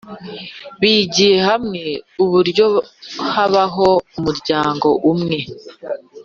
[0.79, 1.81] Bigiye hamwe
[2.23, 2.65] uburyo
[3.33, 5.37] habaho umuryango umwe